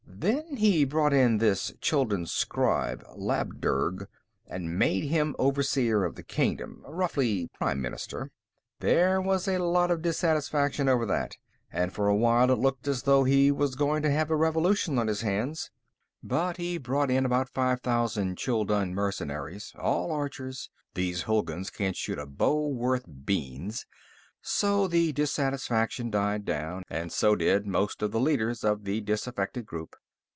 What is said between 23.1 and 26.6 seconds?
beans so the dissatisfaction died